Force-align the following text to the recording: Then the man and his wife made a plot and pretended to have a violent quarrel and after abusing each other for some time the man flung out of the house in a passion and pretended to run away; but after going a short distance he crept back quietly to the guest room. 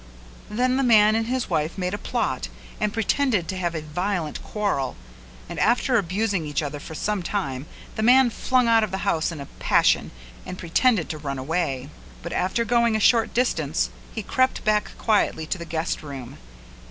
Then 0.49 0.77
the 0.77 0.83
man 0.83 1.13
and 1.13 1.27
his 1.27 1.47
wife 1.47 1.77
made 1.77 1.93
a 1.93 1.97
plot 1.99 2.47
and 2.79 2.91
pretended 2.91 3.47
to 3.47 3.57
have 3.57 3.75
a 3.75 3.83
violent 3.83 4.41
quarrel 4.41 4.95
and 5.47 5.59
after 5.59 5.99
abusing 5.99 6.43
each 6.43 6.63
other 6.63 6.79
for 6.79 6.95
some 6.95 7.21
time 7.21 7.67
the 7.95 8.01
man 8.01 8.31
flung 8.31 8.67
out 8.67 8.83
of 8.83 8.89
the 8.89 9.05
house 9.05 9.31
in 9.31 9.39
a 9.39 9.45
passion 9.59 10.09
and 10.43 10.57
pretended 10.57 11.07
to 11.09 11.19
run 11.19 11.37
away; 11.37 11.91
but 12.23 12.33
after 12.33 12.65
going 12.65 12.95
a 12.95 12.99
short 12.99 13.35
distance 13.35 13.91
he 14.11 14.23
crept 14.23 14.65
back 14.65 14.97
quietly 14.97 15.45
to 15.45 15.59
the 15.59 15.65
guest 15.65 16.01
room. 16.01 16.39